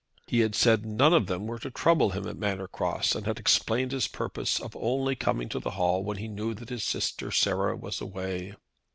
He 0.25 0.39
had 0.39 0.55
said 0.55 0.83
none 0.83 1.13
of 1.13 1.27
them 1.27 1.45
were 1.45 1.59
to 1.59 1.69
trouble 1.69 2.09
him 2.09 2.27
at 2.27 2.35
Manor 2.35 2.67
Cross, 2.67 3.13
and 3.13 3.27
had 3.27 3.37
explained 3.37 3.91
his 3.91 4.07
purpose, 4.07 4.59
of 4.59 4.75
only 4.75 5.15
coming 5.15 5.47
to 5.49 5.59
the 5.59 5.69
Hall 5.77 6.03
when 6.03 6.17
he 6.17 6.27
knew 6.27 6.55
that 6.55 6.69
his 6.69 6.83
sister 6.83 7.29
Sarah 7.29 7.75
was 7.77 8.01
away. 8.01 8.55